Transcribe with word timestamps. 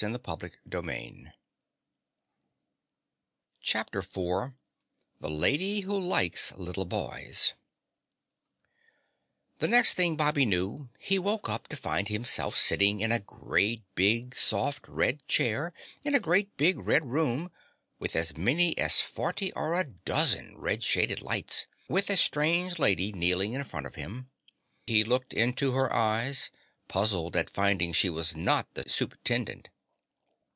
CHAPTER 0.00 0.50
IV 0.54 0.60
THE 0.64 1.32
LADY 5.28 5.80
WHO 5.80 5.98
LIKES 5.98 6.52
LITTLE 6.52 6.84
BOYS 6.84 7.54
The 9.58 9.66
next 9.66 9.94
thing 9.94 10.14
Bobby 10.14 10.46
knew, 10.46 10.88
he 11.00 11.18
woke 11.18 11.48
up 11.48 11.66
to 11.66 11.74
find 11.76 12.06
himself 12.06 12.56
sitting 12.56 13.00
in 13.00 13.10
a 13.10 13.18
great 13.18 13.82
big, 13.96 14.36
soft 14.36 14.86
red 14.86 15.26
chair 15.26 15.72
in 16.04 16.14
a 16.14 16.20
great 16.20 16.56
big, 16.56 16.78
red 16.78 17.04
room 17.10 17.50
with 17.98 18.14
as 18.14 18.36
many 18.36 18.78
as 18.78 19.00
forty 19.00 19.52
or 19.54 19.74
a 19.74 19.82
dozen 19.82 20.56
red 20.56 20.84
shaded 20.84 21.20
lights, 21.20 21.66
with 21.88 22.08
a 22.08 22.16
strange 22.16 22.78
lady 22.78 23.10
kneeling 23.12 23.52
in 23.52 23.64
front 23.64 23.86
of 23.86 23.96
him. 23.96 24.30
He 24.86 25.02
looked 25.02 25.34
into 25.34 25.72
her 25.72 25.92
eyes, 25.92 26.52
puzzled 26.86 27.36
at 27.36 27.50
finding 27.50 27.92
she 27.92 28.08
was 28.10 28.36
not 28.36 28.72
the 28.74 28.84
Supe'tendent. 28.88 29.66